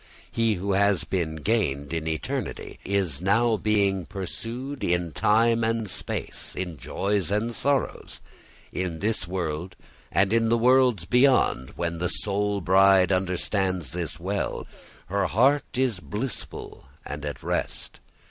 He 0.31 0.55
who 0.55 0.71
has 0.71 1.03
been 1.03 1.35
gained 1.35 1.93
in 1.93 2.07
eternity 2.07 2.79
is 2.83 3.21
now 3.21 3.55
being 3.57 4.07
pursued 4.07 4.83
in 4.83 5.11
time 5.11 5.63
and 5.63 5.87
space, 5.87 6.55
in 6.55 6.77
joys 6.77 7.29
and 7.29 7.53
sorrows, 7.53 8.19
in 8.73 8.97
this 8.97 9.27
world 9.27 9.75
and 10.11 10.33
in 10.33 10.49
the 10.49 10.57
worlds 10.57 11.05
beyond. 11.05 11.73
When 11.75 11.99
the 11.99 12.09
soul 12.09 12.61
bride 12.61 13.11
understands 13.11 13.91
this 13.91 14.19
well, 14.19 14.65
her 15.05 15.27
heart 15.27 15.77
is 15.77 15.99
blissful 15.99 16.85
and 17.05 17.23
at 17.23 17.43
rest. 17.43 17.99